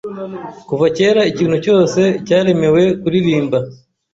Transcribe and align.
Kuva 0.67 0.85
kera 0.97 1.21
Ikintu 1.31 1.57
cyose 1.65 2.01
cyaremewe 2.27 2.83
kuririrmba 3.01 3.57